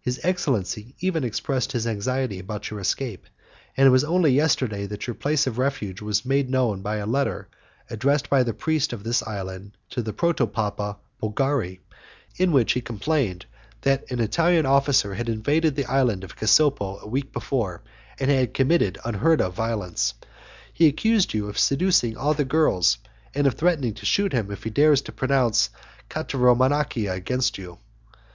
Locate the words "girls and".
22.46-23.46